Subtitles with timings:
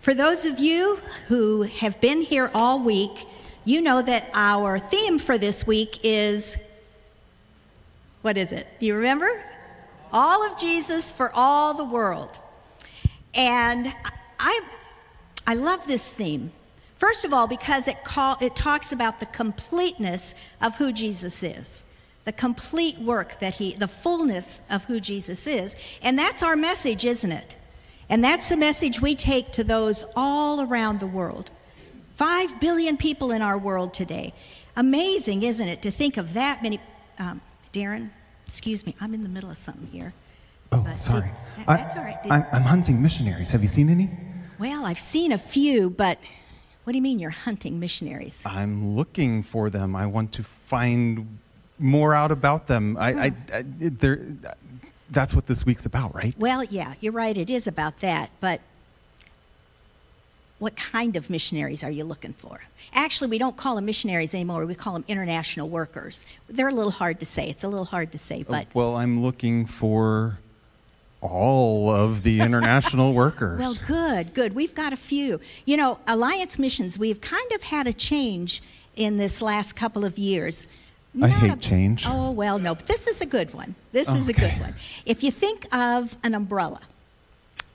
[0.00, 3.26] For those of you who have been here all week,
[3.64, 6.56] you know that our theme for this week is
[8.22, 8.66] what is it?
[8.80, 9.28] Do you remember?
[10.12, 12.38] All of Jesus for all the world.
[13.34, 13.86] And
[14.38, 14.60] I,
[15.46, 16.52] I love this theme.
[16.96, 21.82] First of all, because it, call, it talks about the completeness of who Jesus is,
[22.24, 25.76] the complete work that he, the fullness of who Jesus is.
[26.02, 27.56] And that's our message, isn't it?
[28.10, 31.50] And that's the message we take to those all around the world.
[32.14, 34.32] Five billion people in our world today.
[34.76, 36.80] Amazing, isn't it, to think of that many.
[37.18, 37.40] Um,
[37.72, 38.10] Darren,
[38.46, 40.14] excuse me, I'm in the middle of something here.
[40.72, 41.30] Oh, But sorry.
[41.56, 42.22] did- I- that's all right.
[42.22, 43.50] Did- I'm, I'm hunting missionaries.
[43.50, 44.10] Have you seen any?
[44.58, 46.18] Well, I've seen a few, but
[46.84, 48.42] what do you mean you're hunting missionaries?
[48.46, 49.94] I'm looking for them.
[49.94, 51.38] I want to find
[51.78, 52.96] more out about them.
[52.98, 53.62] I, I, I
[55.10, 56.34] that's what this week's about, right?
[56.38, 58.60] Well, yeah, you're right, it is about that, but
[60.58, 62.60] what kind of missionaries are you looking for?
[62.92, 66.26] Actually, we don't call them missionaries anymore, we call them international workers.
[66.48, 68.66] They're a little hard to say, it's a little hard to say, oh, but.
[68.74, 70.38] well, I'm looking for
[71.20, 73.58] all of the international workers.
[73.58, 74.54] Well, good, good.
[74.54, 75.40] We've got a few.
[75.64, 78.62] You know, Alliance Missions, we've kind of had a change
[78.96, 80.66] in this last couple of years.
[81.22, 82.04] I hate a- change.
[82.06, 83.74] Oh, well, no, but this is a good one.
[83.92, 84.74] This is a good one.
[85.06, 86.80] If you think of an umbrella,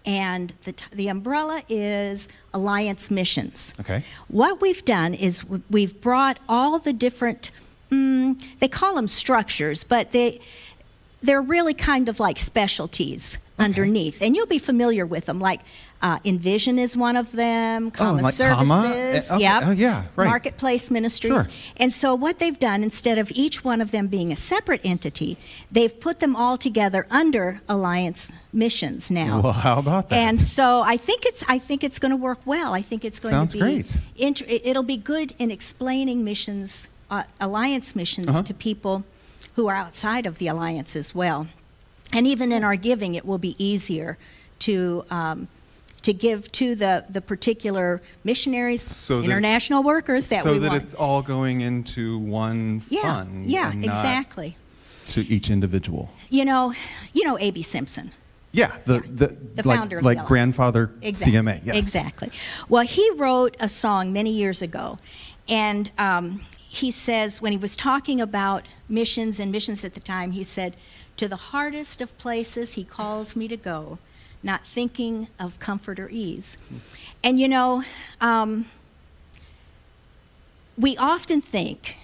[0.06, 3.74] and the, t- the umbrella is Alliance Missions.
[3.80, 4.04] Okay.
[4.28, 7.52] What we've done is we've brought all the different,
[7.90, 10.42] mm, they call them structures, but they,
[11.22, 14.22] they're really kind of like specialties underneath.
[14.22, 15.62] And you'll be familiar with them, like
[16.04, 18.94] uh, Envision is one of them, CAMA Oh, like Services, CAMA?
[18.96, 19.40] Eh, okay.
[19.42, 20.28] yep, Oh, yeah, right.
[20.28, 21.32] Marketplace Ministries.
[21.34, 21.48] Sure.
[21.78, 25.38] And so what they've done, instead of each one of them being a separate entity,
[25.72, 29.40] they've put them all together under Alliance Missions now.
[29.40, 30.16] Well, how about that?
[30.18, 32.74] And so I think it's I think it's going to work well.
[32.74, 33.96] I think it's going Sounds to be great.
[34.18, 38.42] int- it- it'll be good in explaining missions, uh, alliance missions Uh-huh.
[38.44, 39.04] to people
[39.56, 41.48] who are outside of the alliance as well.
[42.12, 44.18] And even in our giving, it will be easier
[44.60, 45.06] to.
[45.10, 45.48] Um,
[46.04, 50.74] to give to the, the particular missionaries, So international workers that so we that want.
[50.74, 53.50] So that it's all going into one yeah, fund.
[53.50, 54.56] yeah, exactly.
[55.10, 56.10] To each individual.
[56.30, 56.74] You know,
[57.14, 57.62] you know A.B.
[57.62, 58.12] Simpson.
[58.52, 61.34] Yeah, the the, The like, founder of like the grandfather Exactly.
[61.40, 61.62] CMA.
[61.66, 61.76] Yes.
[61.78, 62.32] Exactly.
[62.70, 65.00] Well, he wrote a song many years ago,
[65.48, 70.32] and um, he says when he was talking about missions and missions at the time,
[70.32, 70.76] he said,
[71.18, 73.98] "To the hardest of places he calls me to go,
[74.44, 76.58] not thinking of comfort or ease."
[77.24, 77.84] And you know.
[78.22, 78.66] Um,
[80.78, 81.98] we often think,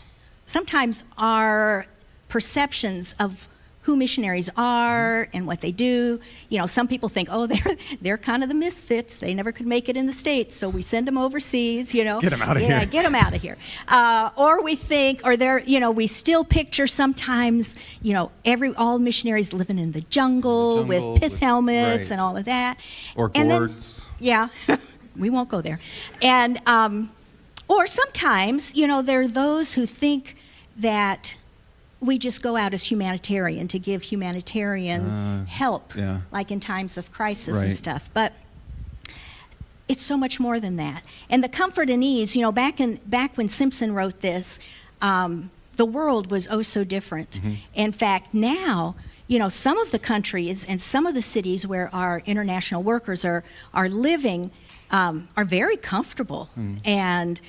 [0.46, 1.88] sometimes our
[2.28, 3.48] perceptions of
[3.84, 6.20] who missionaries are and what they do,
[6.50, 9.18] you know, some people think, oh, they're, they're kind of the misfits.
[9.18, 12.20] They never could make it in the States, so we send them overseas, you know.
[12.22, 12.88] Get 'em outta yeah, here.
[12.88, 13.58] get them out of here.
[13.88, 18.76] Uh, or we think, or they're, you know, we still picture sometimes, you know, every,
[18.76, 22.12] all missionaries living in the jungle, jungle with pith with- helmets right.
[22.12, 22.78] and all of that.
[23.16, 24.02] Or And then- gourds.
[24.20, 24.50] yeah,
[25.16, 25.80] we won't go there.
[26.22, 27.12] And um,
[27.68, 30.36] or sometimes, you know, there are those who think
[30.78, 31.36] that
[32.02, 36.22] we just go out as humanitarian to give humanitarian Uh, help, yeah.
[36.32, 38.10] like in times of crisis and stuff.
[38.14, 38.34] But
[39.88, 41.04] it's so much more than that.
[41.30, 44.60] And the comfort and ease, you know, back in back when Simpson wrote this,
[45.02, 47.40] um, the world was oh so different.
[47.74, 48.96] In fact, now,
[49.28, 53.26] you know, some of the countries and some of the cities where our international workers
[53.26, 53.44] are
[53.74, 54.52] are living
[54.92, 56.50] um, are very comfortable
[56.86, 57.42] and.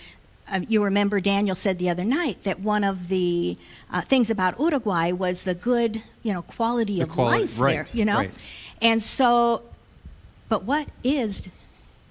[0.51, 3.57] Uh, you remember Daniel said the other night that one of the
[3.93, 7.73] uh, things about Uruguay was the good, you know, quality The of quality- life right,
[7.73, 7.87] there.
[7.93, 8.31] You know, right.
[8.83, 9.63] and so
[10.49, 11.49] but what is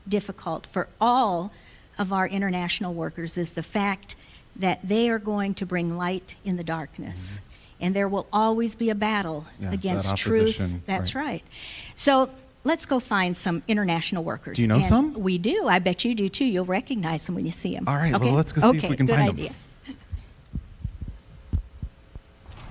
[0.07, 1.51] difficult for all
[1.97, 4.16] of our international workers is the fact
[4.56, 7.41] that they are going to bring light in the darkness.
[7.81, 9.63] And there will always be a battle Mm-hmm.
[9.66, 10.57] Yeah, against truth.
[10.85, 11.23] That's right.
[11.25, 11.44] right.
[11.95, 12.29] So
[12.63, 14.57] let's go find some international workers.
[14.57, 15.13] Do you know And some?
[15.13, 15.67] We do.
[15.67, 16.45] I bet you do too.
[16.45, 17.88] You'll recognize them when you see them.
[17.88, 18.31] All right, well, Okay?
[18.31, 19.35] let's go see if okay, we can good find 'em.
[19.35, 19.51] idea.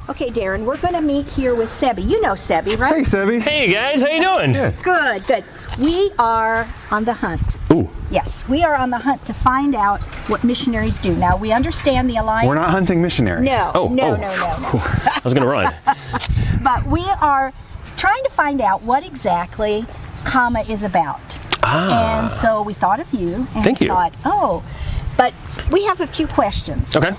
[0.08, 2.08] Okay, Darren, we're going to meet here with Sebi.
[2.08, 2.94] You know Sebi, right?
[2.96, 3.43] Hey, Sebi.
[3.43, 4.52] Hey guys, how you doing?
[4.55, 4.82] Good.
[4.82, 5.44] Good, good.
[5.79, 7.43] We are on the hunt.
[7.70, 10.00] Ooh, Yes, we are on the hunt to find out
[10.31, 11.14] what missionaries do.
[11.14, 12.49] Now, we understand the alliance.
[12.49, 13.44] We're not hunting missionaries.
[13.44, 14.17] No, Oh, no, oh.
[14.17, 14.69] no, no, no.
[14.82, 15.75] I was gonna run.
[16.62, 17.52] But we are
[17.99, 19.85] trying to find out what exactly
[20.25, 21.39] CAMA is about.
[21.62, 22.23] Ah.
[22.29, 23.89] And so we thought of you and Thank you.
[23.89, 24.65] thought, oh,
[25.17, 25.35] but
[25.71, 26.97] we have a few questions.
[26.97, 27.15] Okay,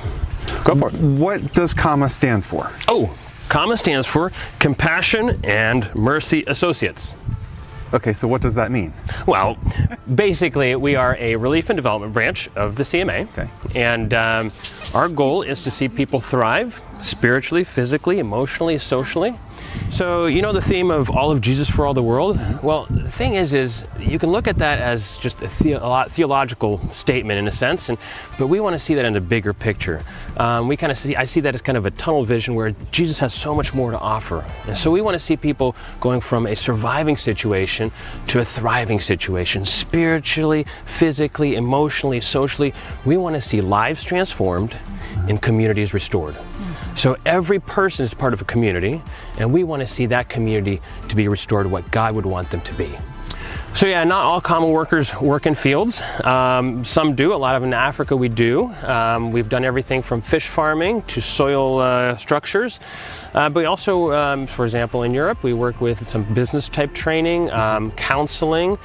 [0.64, 0.96] go for it.
[0.96, 2.72] What does CAMA stand for?
[2.88, 3.14] Oh,
[3.50, 7.14] CAMA stands for Compassion and Mercy Associates.
[7.92, 8.94] Okay, so what does that mean?
[9.26, 9.58] Well,
[10.14, 13.28] basically, we are a relief and development branch of the CMA.
[13.30, 13.50] Okay.
[13.74, 14.52] And um,
[14.94, 19.40] our goal is to see people thrive spiritually, physically, emotionally, socially.
[19.90, 22.40] So, you know the theme of all of Jesus for all the world?
[22.64, 26.80] Well, the thing is, is you can look at that as just a, theo- theological
[26.94, 27.98] statement in a sense, and
[28.38, 30.04] but we want to see that in a bigger picture.
[30.38, 32.72] Um, we kind of see, I see that as kind of a tunnel vision where
[32.92, 36.22] Jesus has so much more to offer, and so we want to see people going
[36.22, 37.92] from a surviving situation
[38.28, 42.74] to a thriving situation, spiritually, physically, emotionally, socially.
[43.06, 44.76] We want to see lives transformed
[45.28, 46.36] and communities restored.
[47.00, 49.02] So every person is part of a community,
[49.38, 52.52] and we want to see that community to be restored to what God would want
[52.52, 52.92] them to be.
[53.76, 56.02] So yeah, not all CAMA workers work in fields.
[56.24, 57.34] Um, some do.
[57.34, 58.66] A lot of in Africa we do.
[58.84, 62.82] Um, we've done everything from fish farming to soil uh, structures.
[63.34, 66.94] Uh, but we also, um, for example, in Europe, we work with some business type
[66.94, 68.78] training, um, counseling,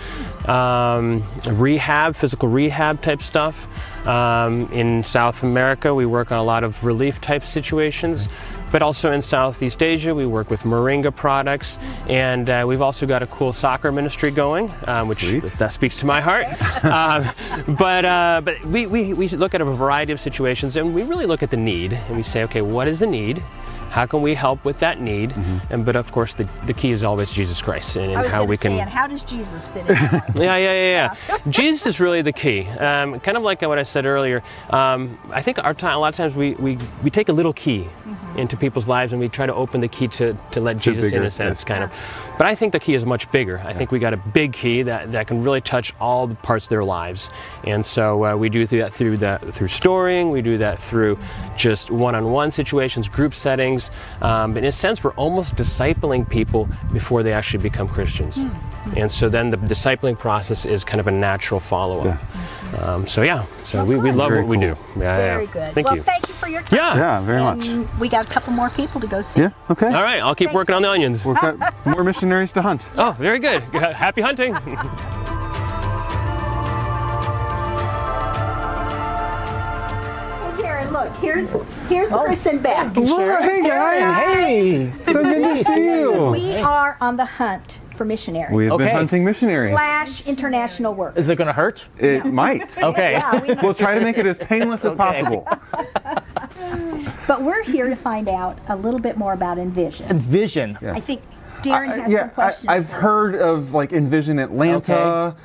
[0.46, 3.66] um, rehab, physical rehab type stuff.
[4.06, 8.28] Um, in South America, we work on a lot of relief type situations
[8.74, 11.78] but also in Southeast Asia, we work with Moringa products,
[12.08, 15.44] and uh, we've also got a cool soccer ministry going, um, which Sweet.
[15.58, 16.44] that speaks to my heart.
[16.84, 21.04] um, but uh, but we, we, we look at a variety of situations, and we
[21.04, 23.44] really look at the need, and we say, okay, what is the need?
[23.94, 25.32] How can we help with that need?
[25.70, 28.32] And but of course, the, the key is always Jesus Christ, and, and I was
[28.32, 28.72] how we say, can.
[28.80, 29.86] and how does Jesus fit in?
[29.86, 30.34] that?
[30.34, 31.38] Yeah, yeah, yeah, yeah.
[31.48, 32.66] Jesus is really the key.
[32.66, 34.42] Um, kind of like what I said earlier.
[34.70, 37.52] Um, I think our time, a lot of times we, we, we take a little
[37.52, 37.86] key
[38.36, 41.12] into people's lives and we try to open the key to, to let To Jesus
[41.12, 41.68] in a sense, yeah.
[41.68, 41.92] kind of.
[42.36, 43.58] But I think the key is much bigger.
[43.64, 46.64] I think we got a big key that, that can really touch all the parts
[46.64, 47.30] of their lives.
[47.64, 50.30] And so uh, we do that through that through storing.
[50.30, 51.18] We do that through
[51.56, 53.90] just one-on-one situations, group settings.
[54.20, 58.38] Um, but in a sense, we're almost discipling people before they actually become Christians.
[58.96, 62.18] And so then the discipling process is kind of a natural follow-up.
[62.80, 64.76] Um, so yeah, so we, we love Very what we do.
[64.96, 65.52] Yeah, Very yeah.
[65.52, 65.74] good.
[65.74, 66.02] Thank well, you.
[66.02, 66.78] thank you for your time.
[66.78, 66.96] Yeah.
[66.96, 67.68] Yeah, very much.
[67.98, 69.40] We got a couple more people to go see.
[69.40, 69.86] Yeah, okay.
[69.86, 70.54] All right, I'll keep Thanks.
[70.54, 71.24] working on the onions.
[71.24, 72.86] We've got more missionaries to hunt.
[72.96, 73.62] Oh, very good.
[73.72, 74.54] Happy hunting.
[80.44, 81.50] Well, here, look, here's
[81.88, 82.24] here's oh.
[82.24, 82.94] Chris and Beck.
[82.94, 84.34] hey guys!
[84.34, 84.92] Hey!
[85.02, 86.30] So good to see you.
[86.30, 88.52] We are on the hunt for missionaries.
[88.54, 88.90] We've been Okay.
[88.90, 89.72] hunting missionaries.
[89.74, 91.16] slash international work.
[91.16, 91.86] Is it going to hurt?
[91.98, 92.76] It might.
[92.84, 93.12] Okay.
[93.12, 95.46] Yeah, we- We'll try to make it as painless as possible.
[97.26, 100.18] but we're here to find out a little bit more about Envision.
[100.18, 100.78] Vision.
[100.82, 100.96] Yes.
[100.96, 101.22] I think
[101.62, 102.68] Darren has Uh, yeah, some questions.
[102.68, 105.38] I, I've heard of like Envision Atlanta, Okay.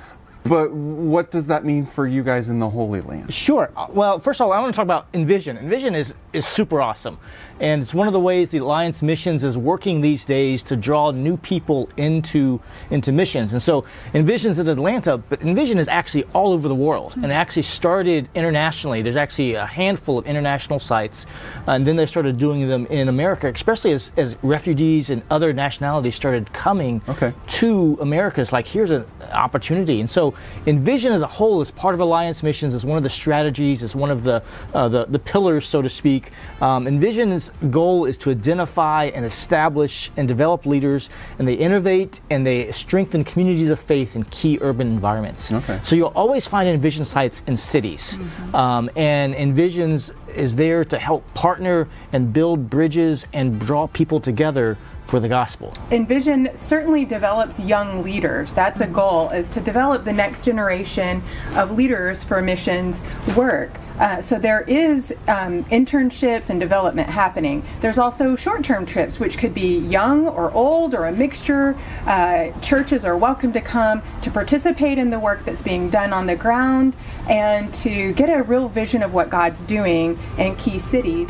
[0.43, 3.33] but what does that mean for you guys in the Holy Land?
[3.33, 3.71] Sure.
[3.77, 5.57] Uh, Well, first of all, I want to talk about Envision.
[5.57, 7.17] Envision is, is super awesome.
[7.59, 11.11] And it's one of the ways the Alliance Missions is working these days to draw
[11.11, 13.51] new people into, into missions.
[13.51, 13.83] And so
[14.13, 17.15] Envision's in Atlanta, but Envision is actually all over the world.
[17.15, 19.01] And it actually started internationally.
[19.01, 21.25] There's actually a handful of international sites.
[21.67, 26.15] And then they started doing them in America, especially as, as refugees and other nationalities
[26.15, 27.33] started coming Okay.
[27.47, 28.39] to America.
[28.39, 29.99] It's like, here's an opportunity.
[29.99, 30.33] And so
[30.65, 33.95] Envision as a whole is part of Alliance Missions, is one of the strategies, is
[33.97, 34.41] one of the,
[34.73, 36.18] uh, the, the pillars, so to speak.
[36.61, 42.45] Um, Envision's goal is to identify and establish and develop leaders, and they innovate and
[42.45, 45.51] they strengthen communities of faith in key urban environments.
[45.51, 45.79] Okay.
[45.83, 48.17] So you'll always find Envision sites in cities.
[48.53, 54.77] Um, and Envisions is there to help partner and build bridges and draw people together
[55.09, 55.73] for the gospel.
[55.91, 58.53] Envision certainly develops young leaders.
[58.53, 61.23] That's a goal, is to develop the next generation
[61.55, 63.01] of leaders for missions
[63.35, 63.71] work.
[63.99, 67.65] Uh, so there is um, internships and development happening.
[67.81, 71.77] There's also short-term trips, which could be young or old or a mixture.
[72.05, 76.27] Uh, churches are welcome to come to participate in the work that's being done on
[76.27, 76.95] the ground
[77.27, 81.29] and to get a real vision of what God's doing in key cities.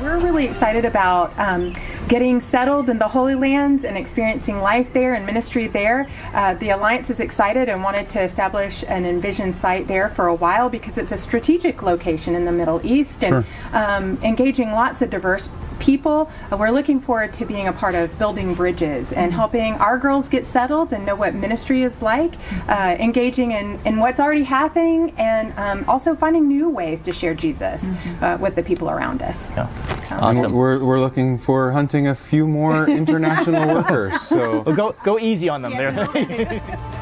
[0.00, 1.74] We're really excited about um,
[2.06, 6.08] getting settled in the Holy Lands and experiencing life there and ministry there.
[6.32, 10.34] Uh, the Alliance is excited and wanted to establish an Envision site there for a
[10.34, 15.10] while because it's a strategic location in the Middle East and um, engaging lots of
[15.10, 16.30] diverse people.
[16.52, 20.28] Uh, we're looking forward to being a part of building bridges and helping our girls
[20.28, 22.34] get settled and know what ministry is like,
[22.68, 27.34] uh, engaging in, in what's already happening, and um, also finding new ways to share
[27.34, 27.84] Jesus
[28.20, 29.50] uh, with the people around us.
[29.52, 29.68] Yeah.
[30.10, 30.52] And Awesome.
[30.52, 34.20] we're, we're looking for hunting a few more international workers.
[34.22, 36.08] So Well, go go easy on them there.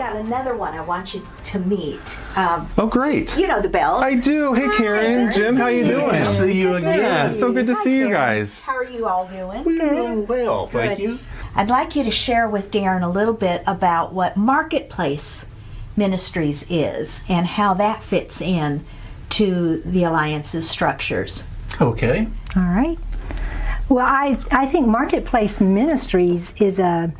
[0.00, 2.16] Darren, we've got another one I want you to meet.
[2.36, 3.36] Um, Oh, great.
[3.36, 4.02] you know the bells.
[4.02, 4.54] I do.
[4.54, 6.12] Hey, Karen, Hi, Jim, how you good doing?
[6.12, 6.98] to see you again.
[6.98, 8.12] Yeah, so good to Hi, see you Karen.
[8.20, 8.60] guys.
[8.60, 9.64] How are you all doing?
[9.64, 11.18] We're doing well, thank you.
[11.54, 15.46] I'd like you to share with Darren a little bit about what Marketplace
[15.96, 18.84] Ministries is and how that fits in
[19.30, 21.44] to the Alliance's structures.
[21.80, 22.26] Okay.
[22.56, 22.98] All right.
[23.88, 27.12] Well, I, I think Marketplace Ministries is a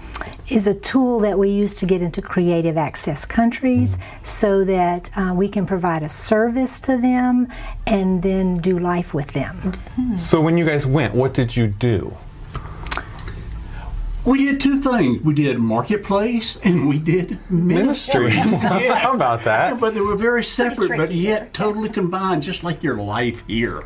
[0.50, 5.32] is a tool that we use to get into creative access countries so that uh,
[5.34, 7.46] we can provide a service to them
[7.86, 9.78] and then do life with them.
[10.16, 12.16] So when you guys went, what did you do?
[14.24, 15.22] We did two things.
[15.22, 18.30] We did marketplace and we did ministry.
[18.40, 18.94] Yeah.
[19.00, 19.80] How about Yeah, that?
[19.80, 21.16] but they were very separate, but tricky.
[21.18, 23.82] yet totally combined, just like your life here.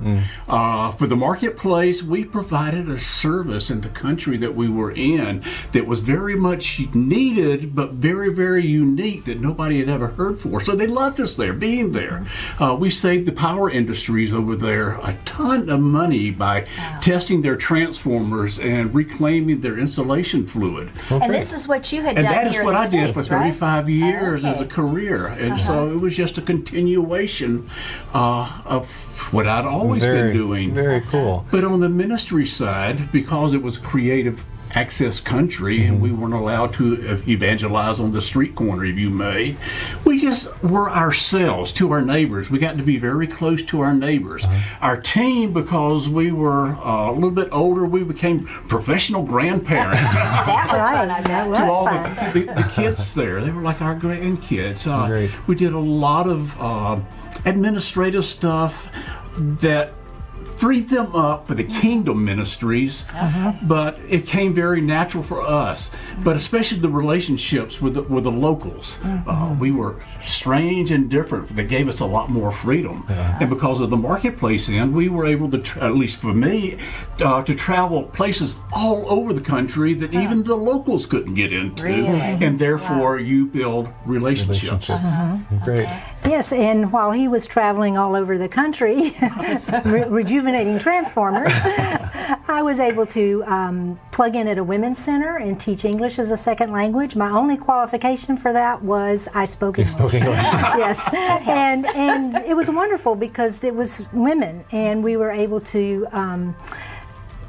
[0.48, 5.42] Uh, for the marketplace, we provided a service in the country that we were in
[5.72, 10.60] that was very much needed, but very, very unique that nobody had ever heard for.
[10.60, 12.26] So they loved us there, being there.
[12.58, 16.62] Uh, we saved the power industries over there a ton of money by
[17.00, 20.90] testing their transformers and reclaiming their insulation fluid.
[21.10, 23.14] and this is what you had And done that is here what I the did
[23.14, 23.48] for States, right?
[23.54, 24.72] 35 years as a Okay.
[24.72, 24.74] Uh-huh.
[24.74, 25.26] career.
[25.26, 27.68] And so it was just a continuation
[28.12, 28.88] uh, of
[29.32, 30.74] what I'd always been doing.
[30.74, 31.46] Very cool.
[31.50, 36.72] But on the ministry side, because it was creative access country and we weren't allowed
[36.74, 36.94] to
[37.28, 39.56] evangelize on the street corner, if you may,
[40.04, 42.50] we just were ourselves to our neighbors.
[42.50, 44.44] We got to be very close to our neighbors.
[44.80, 50.12] Our team, because we were uh, a little bit older, we became professional grandparents.
[50.24, 52.32] That was fun, That was to all fun.
[52.32, 53.40] the, the, the kids there.
[53.40, 54.86] They were like our grandkids.
[54.86, 57.00] Uh, We did a lot of uh,
[57.44, 58.88] administrative stuff
[59.36, 59.92] that
[60.56, 63.04] freed them up for the kingdom ministries,
[63.62, 65.90] but it came very natural for us.
[66.22, 71.54] But especially the relationships with the, with the locals, uh, we were strange and different.
[71.54, 75.26] They gave us a lot more freedom, and because of the marketplace end, we were
[75.26, 76.78] able to, tra- at least for me,
[77.20, 81.84] uh, to travel places all over the country that even the locals couldn't get into,
[81.84, 82.08] Really?
[82.08, 84.90] and therefore you build relationships.
[85.64, 85.88] Great.
[86.24, 89.14] Yes, and while he was traveling all over the country,
[89.84, 90.04] re-
[90.44, 95.84] rejuvenating transformers, I was able to um, plug in at a women's center and teach
[95.84, 97.16] English as a second language.
[97.16, 99.94] My only qualification for that was I spoke English.
[99.94, 100.36] spoke English.
[100.76, 106.06] yes, and and it was wonderful because it was women, and we were able to.
[106.12, 106.54] Um,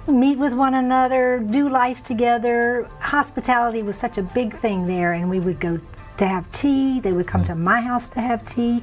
[0.07, 2.87] meet with one another, do life together.
[2.99, 5.79] Hospitality was such a big thing there, and we would go
[6.17, 6.99] to have tea.
[6.99, 8.81] They would come to my house to have tea,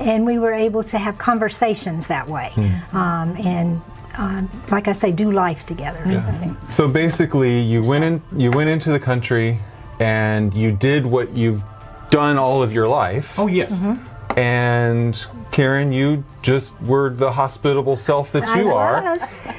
[0.00, 2.52] and we were able to have conversations that way.
[2.92, 3.80] Um, and
[4.16, 6.02] um, like I say, do life together.
[6.16, 8.22] So- So basically, you went in.
[8.36, 9.58] You went into the country,
[10.00, 11.62] and you did what you've
[12.10, 13.34] done all of your life.
[13.38, 13.72] Oh yes.
[14.36, 19.16] And Karen, you just were the hospitable self that you are,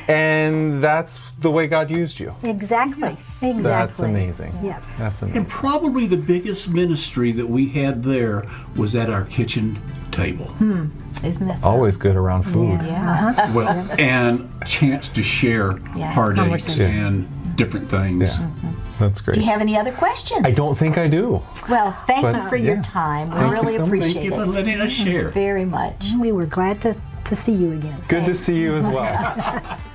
[0.09, 2.35] and that's the way God used you.
[2.43, 3.07] Exactly.
[3.11, 3.61] Exactly.
[3.61, 4.59] That's amazing.
[4.61, 4.81] Yeah.
[4.97, 5.37] That's amazing.
[5.37, 10.47] And probably the biggest ministry that we had there was at our kitchen table.
[10.59, 10.87] Hmm.
[11.23, 11.69] Isn't that so?
[11.69, 12.81] Always good around food.
[12.81, 13.53] Yeah.
[13.53, 16.11] Well, and chance to share Yeah.
[16.11, 17.25] heartaches and
[17.55, 18.21] different things.
[18.21, 19.03] Yeah, mm-hmm.
[19.03, 19.35] that's great.
[19.35, 20.45] Do you have any other questions?
[20.45, 21.41] I don't think I do.
[21.69, 22.73] Well, thank But, you for yeah.
[22.73, 23.29] your time.
[23.29, 23.87] We Thank you really so much.
[23.87, 25.03] appreciate Thank you for letting us mm-hmm.
[25.03, 25.29] share.
[25.29, 26.07] very much.
[26.19, 26.95] We were glad to,
[27.25, 28.03] to see you again.
[28.07, 29.79] Good to see you as well.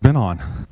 [0.00, 0.66] Been on.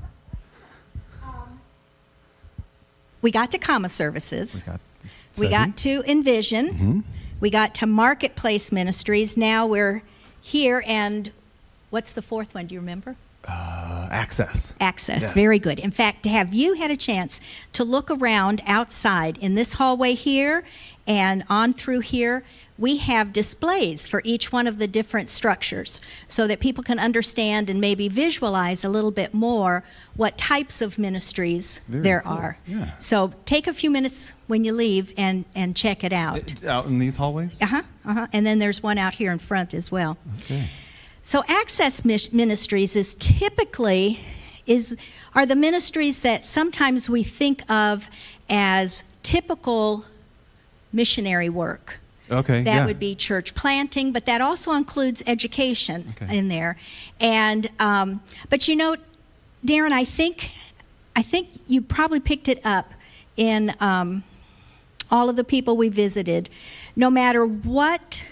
[3.20, 4.62] We got to CAMA Services.
[4.62, 4.80] Got
[5.36, 6.66] We got to Envision.
[6.68, 7.00] Mm-hmm.
[7.38, 9.36] We got to Marketplace Ministries.
[9.36, 10.02] Now we're
[10.40, 11.30] here, and
[11.90, 12.66] what's the fourth one?
[12.66, 13.16] Do you remember?
[13.46, 13.85] uh,
[14.16, 14.72] access.
[14.80, 15.22] Access.
[15.22, 15.32] Yes.
[15.32, 15.78] Very good.
[15.78, 17.40] In fact, have you had a chance
[17.74, 20.64] to look around outside in this hallway here
[21.06, 22.42] and on through here?
[22.78, 27.70] We have displays for each one of the different structures so that people can understand
[27.70, 29.82] and maybe visualize a little bit more
[30.14, 32.32] what types of ministries Very there cool.
[32.32, 32.58] are.
[32.66, 32.90] Yeah.
[32.98, 36.62] So take a few minutes when you leave and, and check it out.
[36.66, 37.56] Out in these hallways?
[37.62, 37.82] Uh huh.
[38.04, 38.26] Uh huh.
[38.34, 40.18] And then there's one out here in front as well.
[40.40, 40.68] Okay.
[41.26, 44.20] So access ministries is typically
[44.64, 44.96] is
[45.34, 48.08] are the ministries that sometimes we think of
[48.48, 50.04] as typical
[50.92, 51.98] missionary work.
[52.30, 52.62] Okay.
[52.62, 52.86] That yeah.
[52.86, 56.38] would be church planting, but that also includes education Okay.
[56.38, 56.76] in there.
[57.18, 58.94] And um, but you know,
[59.66, 60.52] Darren, I think
[61.16, 62.92] I think you probably picked it up
[63.36, 64.22] in um,
[65.10, 66.50] all of the people we visited.
[66.94, 68.24] No matter what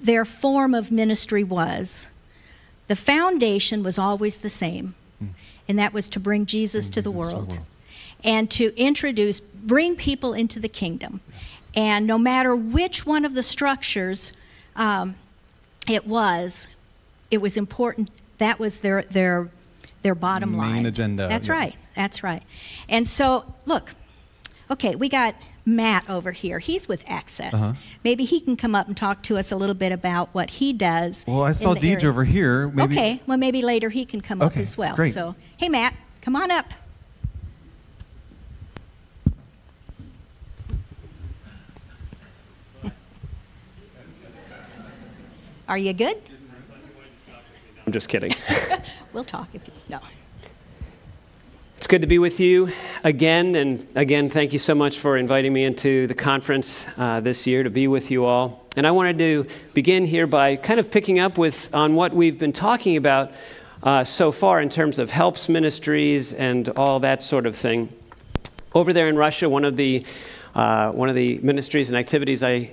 [0.00, 2.08] their form of ministry was,
[2.88, 4.94] the foundation was always the same,
[5.68, 7.66] and that was to bring Jesus, to, the Jesus to the world, world.
[8.24, 11.20] and to introduce, bring people into the kingdom.
[11.74, 14.32] And no matter which one of the structures
[14.76, 15.16] um,
[15.88, 16.68] it was,
[17.30, 18.10] it was important.
[18.38, 19.50] That was their their
[20.02, 20.86] their bottom Main line.
[20.86, 21.54] agenda, That's yeah.
[21.54, 21.74] right.
[21.94, 22.42] That's right.
[22.88, 23.92] And so, look,
[24.70, 25.34] okay, we got
[25.66, 26.60] Matt over here.
[26.60, 27.52] He's with Access.
[27.52, 27.72] Uh-huh.
[28.04, 30.72] Maybe he can come up and talk to us a little bit about what he
[30.72, 31.24] does.
[31.26, 32.08] Well, I saw the Deej area.
[32.08, 32.68] over here.
[32.68, 34.94] Maybe, Okay, well, maybe later he can come up as well.
[34.94, 35.12] great.
[35.12, 36.72] So, hey, Matt, come on up.
[45.68, 46.16] Are you good?
[47.86, 48.32] I'm just kidding.
[49.12, 49.98] We'll talk if you no.
[51.86, 52.72] It's good to be with you
[53.04, 53.54] again.
[53.54, 57.62] And again, thank you so much for inviting me into the conference uh, this year
[57.62, 58.66] to be with you all.
[58.76, 62.40] And I wanted to begin here by kind of picking up with on what we've
[62.40, 63.30] been talking about
[63.84, 67.88] uh, so far in terms of helps ministries and all that sort of thing.
[68.74, 70.04] Over there in Russia, one of the
[70.56, 72.72] uh, one of the ministries and activities I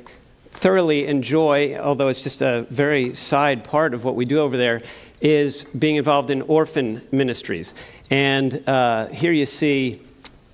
[0.49, 4.81] thoroughly enjoy, although it's just a very side part of what we do over there,
[5.21, 7.75] is being involved in orphan ministries.
[8.09, 10.01] And uh, here you see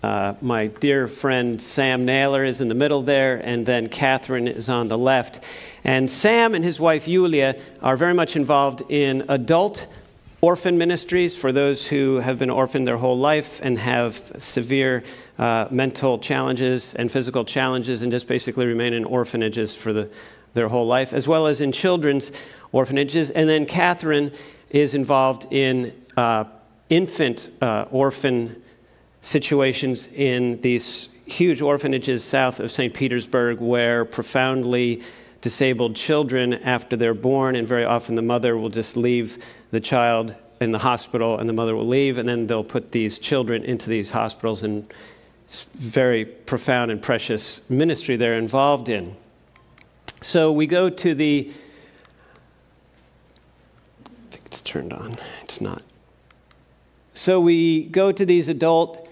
[0.01, 4.69] uh, my dear friend Sam Naylor is in the middle there, and then Catherine is
[4.69, 5.43] on the left.
[5.83, 9.87] And Sam and his wife Yulia are very much involved in adult
[10.41, 15.03] orphan ministries for those who have been orphaned their whole life and have severe
[15.37, 20.09] uh, mental challenges and physical challenges and just basically remain in orphanages for the,
[20.53, 22.31] their whole life, as well as in children's
[22.71, 23.31] orphanages.
[23.31, 24.31] And then Catherine
[24.69, 26.45] is involved in uh,
[26.89, 28.61] infant uh, orphan
[29.21, 32.93] situations in these huge orphanages south of St.
[32.93, 35.03] Petersburg where profoundly
[35.41, 39.37] disabled children, after they're born, and very often the mother will just leave
[39.71, 43.17] the child in the hospital and the mother will leave, and then they'll put these
[43.19, 44.91] children into these hospitals, and
[45.75, 49.15] very profound and precious ministry they're involved in.
[50.21, 51.51] So we go to the.
[54.05, 55.17] I think it's turned on.
[55.43, 55.81] It's not.
[57.19, 59.05] So we go to these adult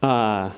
[0.00, 0.52] uh,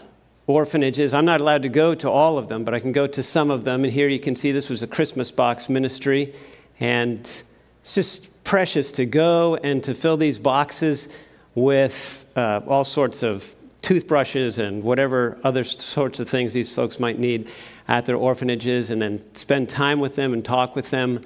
[0.46, 1.14] orphanages.
[1.14, 3.50] I'm not allowed to go to all of them, but I can go to some
[3.50, 3.85] of them.
[3.85, 6.35] And here you can see this was a Christmas box ministry.
[6.78, 11.09] And it's just precious to go and to fill these boxes
[11.54, 17.18] with uh, all sorts of toothbrushes and whatever other sorts of things these folks might
[17.18, 17.48] need
[17.88, 21.22] at their orphanages, and then spend time with them and talk with them.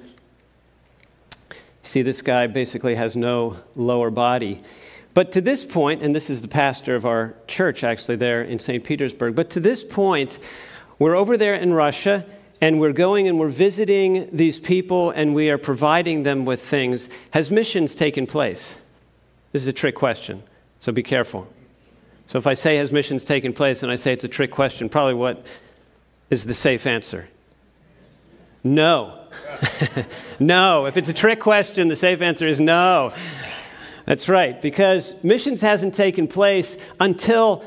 [1.83, 4.63] See, this guy basically has no lower body.
[5.15, 8.59] But to this point, and this is the pastor of our church actually there in
[8.59, 8.83] St.
[8.83, 10.39] Petersburg, but to this point,
[10.99, 12.25] we're over there in Russia
[12.59, 17.07] and we're going and we're visiting these people and we are providing them with things.
[17.31, 18.77] Has missions taken place?
[19.53, 20.43] This is a trick question,
[20.81, 21.47] so be careful.
[22.27, 24.89] So if I say has missions taken place and I say it's a trick question,
[24.89, 25.45] probably what
[26.29, 27.29] is the safe answer?
[28.65, 29.17] No.
[30.39, 30.87] no.
[30.87, 33.13] If it's a trick question, the safe answer is no.
[34.05, 37.65] That's right, because missions hasn't taken place until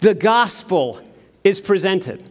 [0.00, 1.00] the gospel
[1.42, 2.22] is presented.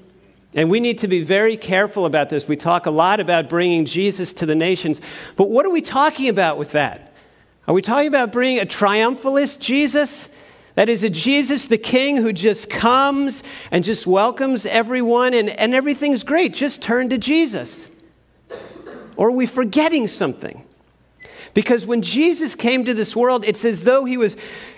[0.56, 2.48] And we need to be very careful about this.
[2.48, 5.02] We talk a lot about bringing Jesus to the nations,
[5.36, 7.14] but what are we talking about with that?
[7.68, 10.30] Are we talking about bringing a triumphalist Jesus?
[10.76, 15.74] That is a Jesus the King who just comes and just welcomes everyone and, and
[15.74, 16.54] everything's great.
[16.54, 17.90] Just turn to Jesus.
[19.16, 20.66] Or are we forgetting something?
[21.54, 24.36] Because when Jesus came to this world, it's as though he was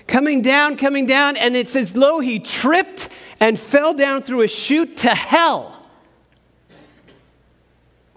[0.07, 3.09] coming down, coming down, and it's as though he tripped
[3.39, 5.71] and fell down through a chute to hell.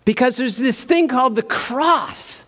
[0.05, 2.45] Because there's this thing called the cross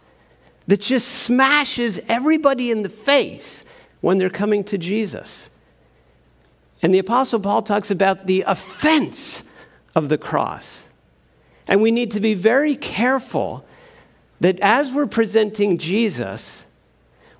[0.66, 3.64] that just smashes everybody in the face
[4.00, 5.50] when they're coming to Jesus.
[6.82, 9.42] And the Apostle Paul talks about the offense
[9.94, 10.84] of the cross.
[11.68, 13.64] And we need to be very careful
[14.40, 16.64] that as we're presenting Jesus,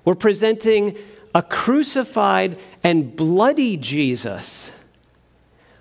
[0.05, 0.97] we're presenting
[1.33, 4.71] a crucified and bloody Jesus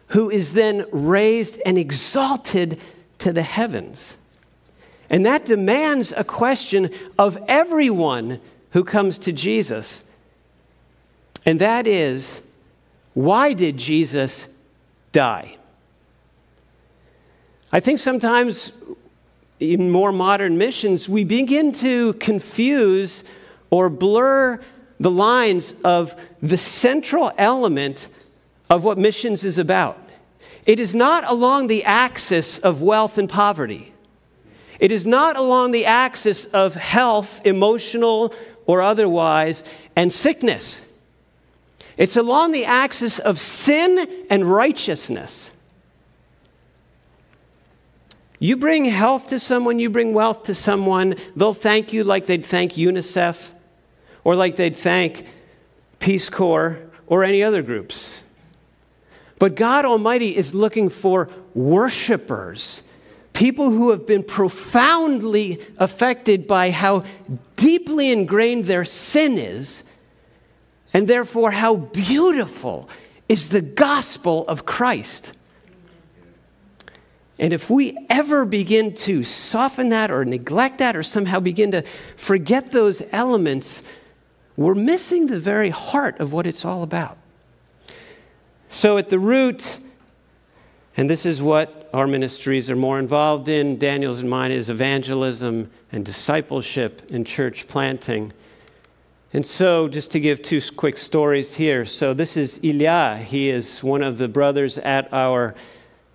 [0.08, 2.80] who is then raised and exalted
[3.18, 4.16] to the heavens.
[5.08, 10.04] And that demands a question of everyone who comes to Jesus.
[11.44, 12.42] And that is,
[13.14, 14.48] why did Jesus
[15.12, 15.56] die?
[17.72, 18.72] I think sometimes
[19.60, 23.22] in more modern missions, we begin to confuse
[23.68, 24.58] or blur
[24.98, 28.08] the lines of the central element
[28.70, 29.98] of what missions is about.
[30.66, 33.92] It is not along the axis of wealth and poverty.
[34.78, 38.34] It is not along the axis of health, emotional
[38.66, 39.62] or otherwise,
[39.94, 40.80] and sickness.
[41.98, 45.50] It's along the axis of sin and righteousness.
[48.42, 52.44] You bring health to someone, you bring wealth to someone, they'll thank you like they'd
[52.44, 53.50] thank UNICEF
[54.24, 55.26] or like they'd thank
[55.98, 58.10] Peace Corps or any other groups.
[59.38, 62.80] But God Almighty is looking for worshipers,
[63.34, 67.04] people who have been profoundly affected by how
[67.56, 69.84] deeply ingrained their sin is,
[70.94, 72.88] and therefore how beautiful
[73.28, 75.32] is the gospel of Christ.
[77.40, 81.82] And if we ever begin to soften that or neglect that or somehow begin to
[82.16, 83.82] forget those elements,
[84.58, 87.16] we're missing the very heart of what it's all about.
[88.68, 89.78] So, at the root,
[90.98, 95.70] and this is what our ministries are more involved in, Daniel's and mine, is evangelism
[95.92, 98.34] and discipleship and church planting.
[99.32, 101.86] And so, just to give two quick stories here.
[101.86, 103.24] So, this is Ilya.
[103.26, 105.54] He is one of the brothers at our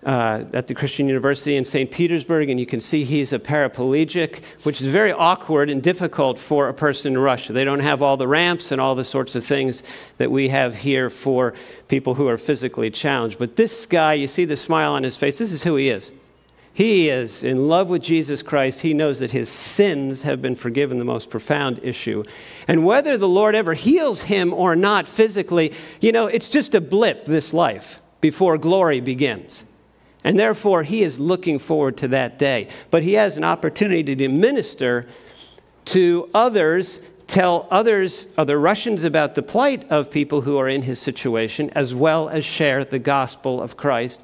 [0.06, 1.90] uh, at the Christian University in St.
[1.90, 6.68] Petersburg, and you can see he's a paraplegic, which is very awkward and difficult for
[6.68, 7.52] a person in Russia.
[7.52, 9.82] They don't have all the ramps and all the sorts of things
[10.18, 11.54] that we have here for
[11.88, 13.36] people who are physically challenged.
[13.36, 16.12] But this guy, you see the smile on his face, this is who he is.
[16.72, 18.80] He is in love with Jesus Christ.
[18.80, 22.22] He knows that his sins have been forgiven, the most profound issue.
[22.68, 26.80] And whether the Lord ever heals him or not physically, you know, it's just a
[26.80, 29.64] blip this life before glory begins.
[30.26, 32.66] And therefore, he is looking forward to that day.
[32.90, 35.06] But he has an opportunity to minister
[35.84, 40.98] to others, tell others, other Russians, about the plight of people who are in his
[40.98, 44.20] situation, as well as share the gospel of Christ.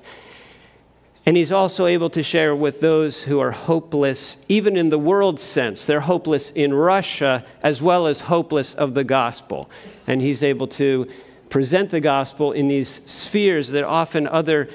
[1.25, 5.38] And he's also able to share with those who are hopeless, even in the world
[5.38, 5.87] sense.
[5.87, 9.71] They're hopeless in Russia as well as hopeless of the gospel.
[10.09, 11.07] And he's able to
[11.49, 14.69] present the gospel in these spheres that often other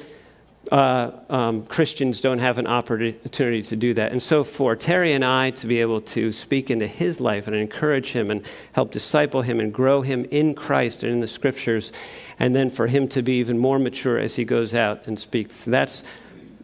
[0.71, 4.11] uh, um, Christians don't have an opportunity to do that.
[4.11, 7.55] And so, for Terry and I to be able to speak into his life and
[7.55, 11.91] encourage him and help disciple him and grow him in Christ and in the scriptures,
[12.39, 15.65] and then for him to be even more mature as he goes out and speaks,
[15.65, 16.03] that's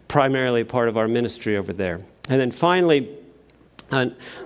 [0.07, 2.01] primarily part of our ministry over there.
[2.29, 3.09] And then finally,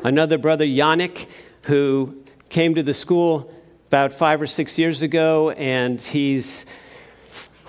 [0.03, 1.27] another brother, Yannick,
[1.63, 3.53] who came to the school
[3.87, 6.65] about five or six years ago, and he's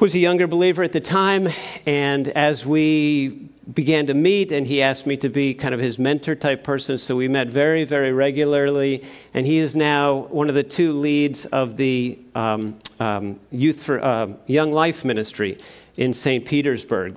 [0.01, 1.49] was a younger believer at the time,
[1.85, 5.99] and as we began to meet, and he asked me to be kind of his
[5.99, 10.55] mentor type person, so we met very, very regularly, and he is now one of
[10.55, 15.59] the two leads of the um, um, Youth for uh, Young Life Ministry
[15.97, 16.45] in St.
[16.45, 17.17] Petersburg.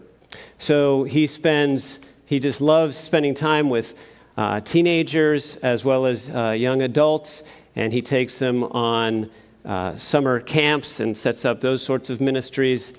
[0.58, 3.94] So he spends, he just loves spending time with
[4.38, 7.44] uh, teenagers as well as uh, young adults,
[7.76, 9.30] and he takes them on
[9.66, 12.94] uh, summer camps and sets up those sorts of ministries.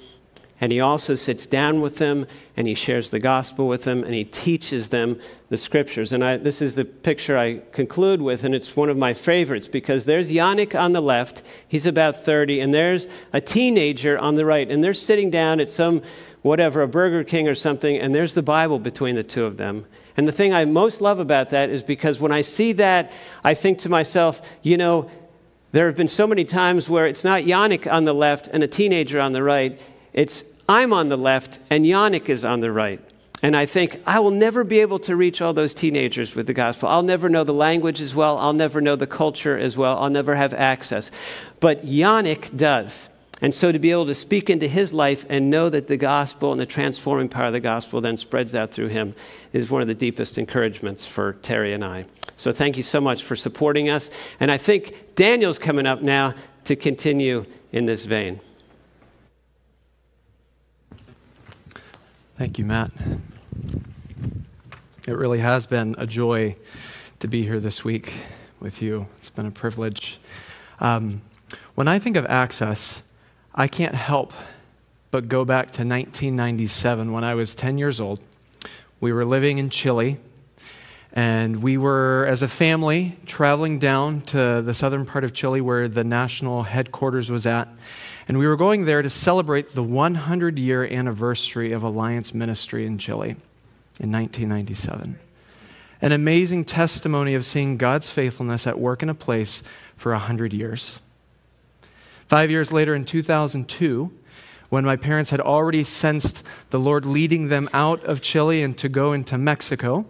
[0.62, 2.25] And he also sits down with them
[2.57, 6.12] and he shares the gospel with them and he teaches them the scriptures.
[6.12, 9.66] And I, this is the picture I conclude with, and it's one of my favorites
[9.66, 14.46] because there's Yannick on the left, he's about 30, and there's a teenager on the
[14.46, 16.01] right, and they're sitting down at some,
[16.42, 19.85] whatever, a Burger King or something, and there's the Bible between the two of them.
[20.16, 23.11] And the thing I most love about that is because when I see that,
[23.42, 25.11] I think to myself, you know,
[25.73, 28.69] there have been so many times where it's not Yannick on the left and a
[28.69, 29.81] teenager on the right.
[30.13, 33.01] It's I'm on the left and Yannick is on the right.
[33.43, 36.53] And I think I will never be able to reach all those teenagers with the
[36.53, 36.89] gospel.
[36.89, 38.39] I'll never know the language as well.
[38.39, 39.99] I'll never know the culture as well.
[39.99, 41.11] I'll never have access.
[41.59, 43.09] But Yannick does.
[43.42, 46.52] And so to be able to speak into his life and know that the gospel
[46.52, 49.16] and the transforming power of the gospel then spreads out through him
[49.52, 52.07] is one of the deepest encouragements for Terry and I.
[52.37, 54.11] So thank you so much for supporting us.
[54.38, 58.40] And I think Daniel's coming up now to continue in this vein.
[62.38, 62.92] Thank you, Matt.
[65.09, 66.55] It really has been a joy
[67.18, 68.12] to be here this week
[68.61, 69.09] with you.
[69.18, 70.20] It's been a privilege.
[70.78, 71.22] Um,
[71.74, 73.02] when I think of access,
[73.55, 74.33] I can't help
[75.11, 78.19] but go back to 1997 when I was 10 years old.
[78.99, 80.17] We were living in Chile,
[81.12, 85.87] and we were, as a family, traveling down to the southern part of Chile where
[85.87, 87.69] the national headquarters was at.
[88.27, 92.97] And we were going there to celebrate the 100 year anniversary of Alliance Ministry in
[92.97, 93.37] Chile
[94.01, 95.19] in 1997.
[96.01, 99.62] An amazing testimony of seeing God's faithfulness at work in a place
[99.99, 101.01] for 100 years.
[102.33, 104.11] Five years later, in 2002,
[104.71, 108.88] when my parents had already sensed the Lord leading them out of Chile and to
[108.88, 110.07] go into Mexico,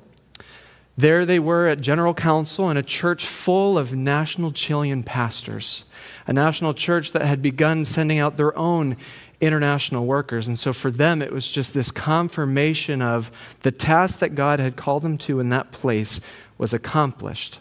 [0.96, 5.84] There they were at General Council in a church full of national Chilean pastors,
[6.24, 8.96] a national church that had begun sending out their own
[9.40, 10.46] international workers.
[10.46, 13.32] And so for them, it was just this confirmation of
[13.62, 16.20] the task that God had called them to in that place
[16.56, 17.58] was accomplished.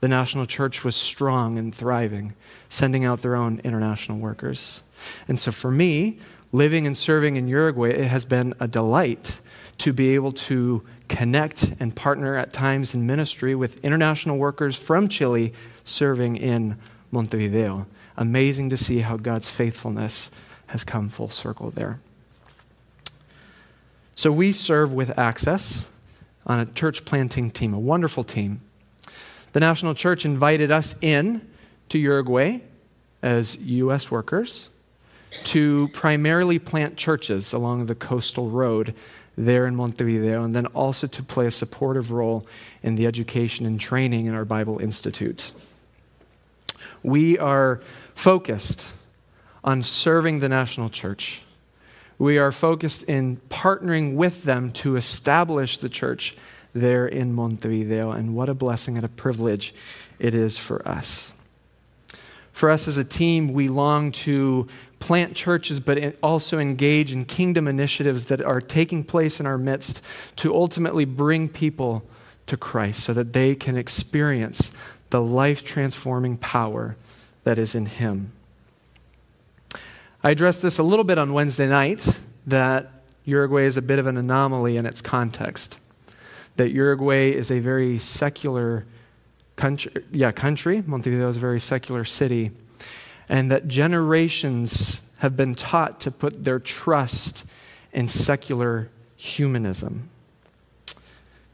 [0.00, 2.34] The national church was strong and thriving,
[2.68, 4.82] sending out their own international workers.
[5.28, 6.18] And so for me,
[6.52, 9.38] living and serving in Uruguay, it has been a delight
[9.78, 15.08] to be able to connect and partner at times in ministry with international workers from
[15.08, 15.52] Chile
[15.84, 16.78] serving in
[17.10, 17.86] Montevideo.
[18.16, 20.30] Amazing to see how God's faithfulness
[20.68, 21.98] has come full circle there.
[24.14, 25.86] So we serve with access
[26.46, 28.60] on a church planting team, a wonderful team.
[29.52, 31.46] The National Church invited us in
[31.88, 32.60] to Uruguay
[33.22, 34.10] as U.S.
[34.10, 34.68] workers
[35.44, 38.94] to primarily plant churches along the coastal road
[39.36, 42.46] there in Montevideo, and then also to play a supportive role
[42.82, 45.52] in the education and training in our Bible Institute.
[47.02, 47.80] We are
[48.14, 48.88] focused
[49.64, 51.42] on serving the national church.
[52.18, 56.36] We are focused in partnering with them to establish the church
[56.72, 59.74] there in Montevideo, and what a blessing and a privilege
[60.18, 61.32] it is for us.
[62.52, 67.66] For us as a team, we long to plant churches, but also engage in kingdom
[67.66, 70.02] initiatives that are taking place in our midst
[70.36, 72.04] to ultimately bring people
[72.46, 74.70] to Christ so that they can experience
[75.08, 76.96] the life transforming power
[77.44, 78.32] that is in Him.
[80.22, 82.90] I addressed this a little bit on Wednesday night that
[83.24, 85.78] Uruguay is a bit of an anomaly in its context.
[86.60, 88.84] That Uruguay is a very secular
[89.56, 90.84] country, yeah, country.
[90.86, 92.50] Montevideo is a very secular city
[93.30, 97.46] and that generations have been taught to put their trust
[97.94, 100.10] in secular humanism.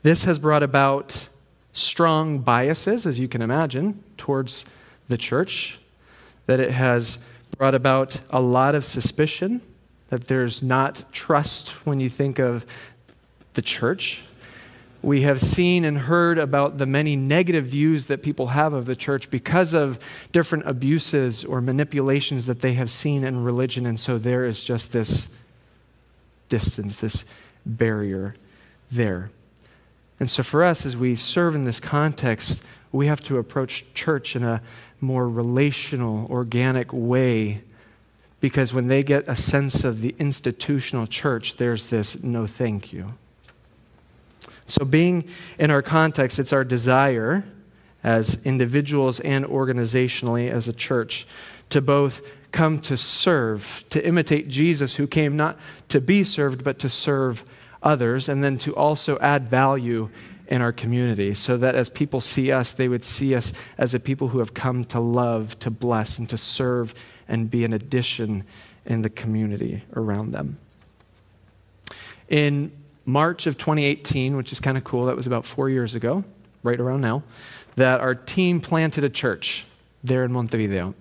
[0.02, 1.28] This has brought about
[1.72, 4.64] strong biases, as you can imagine, towards
[5.06, 5.78] the church,
[6.46, 7.20] that it has
[7.56, 9.60] brought about a lot of suspicion,
[10.08, 12.66] that there's not trust when you think of
[13.54, 14.24] the church,
[15.02, 18.96] we have seen and heard about the many negative views that people have of the
[18.96, 19.98] church because of
[20.32, 23.86] different abuses or manipulations that they have seen in religion.
[23.86, 25.28] And so there is just this
[26.48, 27.24] distance, this
[27.64, 28.34] barrier
[28.90, 29.30] there.
[30.18, 34.34] And so for us, as we serve in this context, we have to approach church
[34.34, 34.62] in a
[35.00, 37.62] more relational, organic way.
[38.40, 43.14] Because when they get a sense of the institutional church, there's this no thank you.
[44.66, 45.24] So, being
[45.58, 47.44] in our context, it's our desire
[48.02, 51.26] as individuals and organizationally as a church
[51.70, 56.78] to both come to serve, to imitate Jesus, who came not to be served, but
[56.78, 57.44] to serve
[57.82, 60.08] others, and then to also add value
[60.48, 64.00] in our community so that as people see us, they would see us as a
[64.00, 66.94] people who have come to love, to bless, and to serve
[67.28, 68.44] and be an addition
[68.84, 70.58] in the community around them.
[72.28, 72.72] In
[73.06, 76.24] March of 2018, which is kind of cool, that was about four years ago,
[76.62, 77.22] right around now,
[77.76, 79.64] that our team planted a church
[80.02, 80.94] there in Montevideo.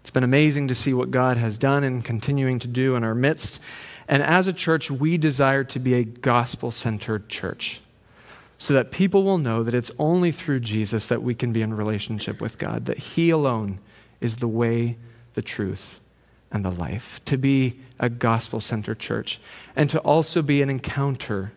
[0.00, 3.14] It's been amazing to see what God has done and continuing to do in our
[3.14, 3.60] midst.
[4.08, 7.80] And as a church, we desire to be a gospel centered church
[8.58, 11.74] so that people will know that it's only through Jesus that we can be in
[11.74, 13.78] relationship with God, that He alone
[14.20, 14.96] is the way,
[15.34, 16.00] the truth,
[16.50, 17.20] and the life.
[17.26, 19.40] To be a gospel centered church,
[19.76, 21.52] and to also be an encounter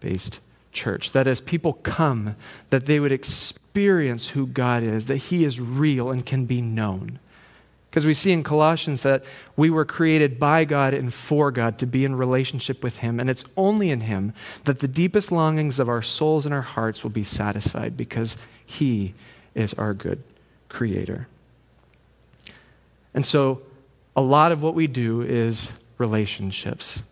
[0.00, 0.40] based
[0.72, 1.12] church.
[1.12, 2.36] That as people come,
[2.70, 7.18] that they would experience who God is, that He is real and can be known.
[7.90, 9.24] Because we see in Colossians that
[9.56, 13.18] we were created by God and for God to be in relationship with Him.
[13.18, 17.02] And it's only in Him that the deepest longings of our souls and our hearts
[17.02, 19.14] will be satisfied because He
[19.54, 20.22] is our good
[20.68, 21.26] Creator.
[23.14, 23.62] And so
[24.16, 27.02] a lot of what we do is relationships.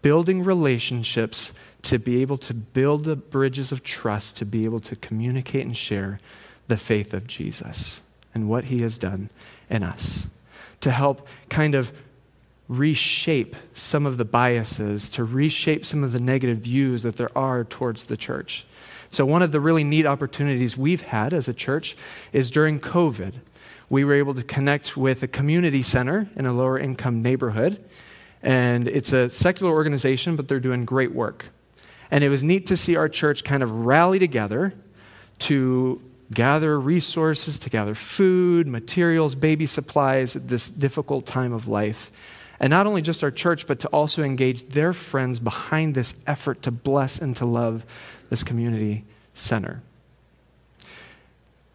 [0.00, 4.96] Building relationships to be able to build the bridges of trust, to be able to
[4.96, 6.18] communicate and share
[6.66, 8.00] the faith of Jesus
[8.34, 9.30] and what he has done
[9.68, 10.26] in us.
[10.80, 11.92] To help kind of
[12.68, 17.64] reshape some of the biases, to reshape some of the negative views that there are
[17.64, 18.66] towards the church.
[19.10, 21.96] So, one of the really neat opportunities we've had as a church
[22.32, 23.34] is during COVID
[23.88, 27.84] we were able to connect with a community center in a lower income neighborhood.
[28.42, 31.46] And it's a secular organization, but they're doing great work.
[32.10, 34.74] And it was neat to see our church kind of rally together
[35.38, 36.00] to
[36.32, 42.10] gather resources, to gather food, materials, baby supplies at this difficult time of life.
[42.58, 46.62] And not only just our church, but to also engage their friends behind this effort
[46.62, 47.84] to bless and to love
[48.30, 49.82] this community center.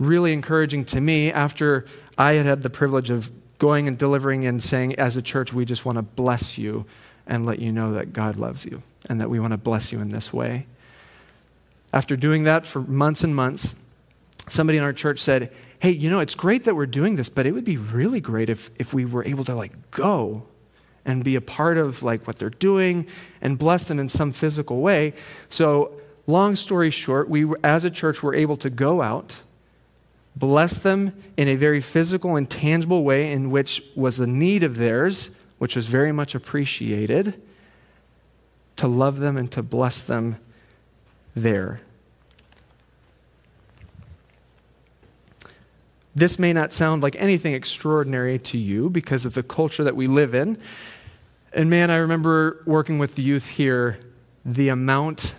[0.02, 1.86] Really encouraging to me after
[2.18, 5.64] I had had the privilege of going and delivering and saying, as a church, we
[5.64, 6.88] just want to bless you
[7.28, 10.02] and let you know that God loves you and that we want to bless you
[10.02, 10.66] in this way.
[11.94, 13.76] After doing that for months and months,
[14.50, 17.46] somebody in our church said, Hey, you know, it's great that we're doing this, but
[17.46, 20.48] it would be really great if, if we were able to like go
[21.06, 23.06] and be a part of like what they're doing
[23.40, 25.14] and bless them in some physical way.
[25.50, 25.92] So,
[26.26, 29.42] long story short, we as a church were able to go out,
[30.36, 34.78] bless them in a very physical and tangible way in which was a need of
[34.78, 37.42] theirs, which was very much appreciated,
[38.78, 40.38] to love them and to bless them
[41.36, 41.82] there.
[46.14, 50.08] This may not sound like anything extraordinary to you because of the culture that we
[50.08, 50.58] live in.
[51.54, 54.00] And man, I remember working with the youth here,
[54.44, 55.36] the amount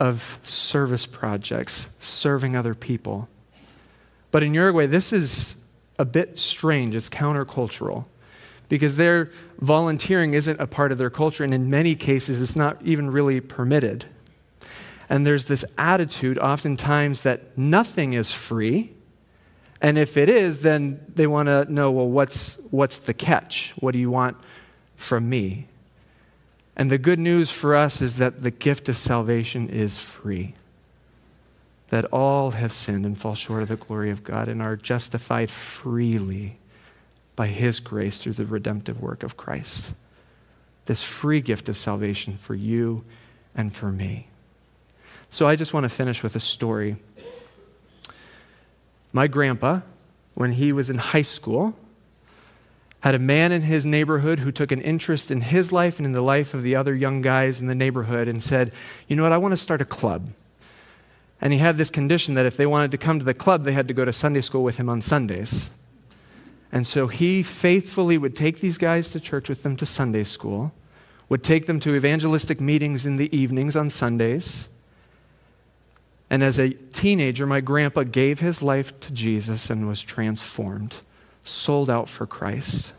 [0.00, 3.28] of service projects, serving other people.
[4.36, 5.56] But in Uruguay, this is
[5.98, 6.94] a bit strange.
[6.94, 8.04] It's countercultural
[8.68, 12.76] because their volunteering isn't a part of their culture, and in many cases, it's not
[12.82, 14.04] even really permitted.
[15.08, 18.92] And there's this attitude oftentimes that nothing is free.
[19.80, 23.72] And if it is, then they want to know well, what's, what's the catch?
[23.76, 24.36] What do you want
[24.96, 25.66] from me?
[26.76, 30.52] And the good news for us is that the gift of salvation is free.
[31.90, 35.50] That all have sinned and fall short of the glory of God and are justified
[35.50, 36.58] freely
[37.36, 39.92] by His grace through the redemptive work of Christ.
[40.86, 43.04] This free gift of salvation for you
[43.54, 44.28] and for me.
[45.28, 46.96] So I just want to finish with a story.
[49.12, 49.80] My grandpa,
[50.34, 51.74] when he was in high school,
[53.00, 56.12] had a man in his neighborhood who took an interest in his life and in
[56.12, 58.72] the life of the other young guys in the neighborhood and said,
[59.08, 60.30] You know what, I want to start a club.
[61.40, 63.72] And he had this condition that if they wanted to come to the club, they
[63.72, 65.70] had to go to Sunday school with him on Sundays.
[66.72, 70.72] And so he faithfully would take these guys to church with them to Sunday school,
[71.28, 74.68] would take them to evangelistic meetings in the evenings on Sundays
[76.28, 80.96] and as a teenager, my grandpa gave his life to Jesus and was transformed,
[81.44, 82.92] sold out for Christ.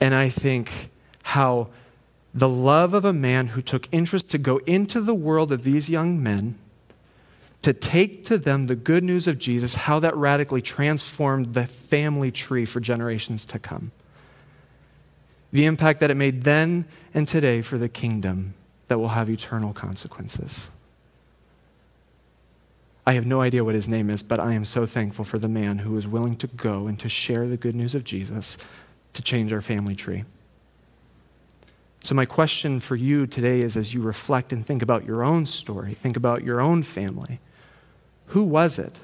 [0.00, 0.90] And I think
[1.22, 1.68] how
[2.36, 5.88] the love of a man who took interest to go into the world of these
[5.88, 6.58] young men,
[7.62, 12.30] to take to them the good news of Jesus, how that radically transformed the family
[12.30, 13.90] tree for generations to come.
[15.50, 18.52] The impact that it made then and today for the kingdom
[18.88, 20.68] that will have eternal consequences.
[23.06, 25.48] I have no idea what his name is, but I am so thankful for the
[25.48, 28.58] man who was willing to go and to share the good news of Jesus
[29.14, 30.24] to change our family tree.
[32.06, 35.44] So, my question for you today is as you reflect and think about your own
[35.44, 37.40] story, think about your own family,
[38.26, 39.00] who was it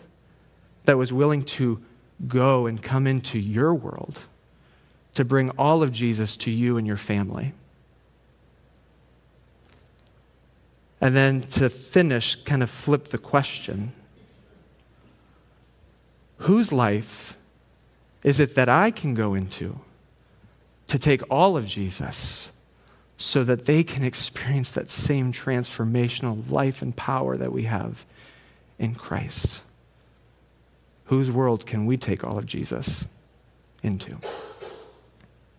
[0.84, 1.82] that was willing to
[2.28, 4.20] go and come into your world
[5.14, 7.54] to bring all of Jesus to you and your family?
[11.00, 13.94] And then to finish, kind of flip the question
[16.36, 17.36] Whose life
[18.22, 19.80] is it that I can go into
[20.86, 22.51] to take all of Jesus
[23.22, 28.04] so that they can experience that same transformational life and power that we have
[28.80, 29.60] in Christ?
[31.04, 33.06] Whose world can we take all of Jesus
[33.80, 34.18] into?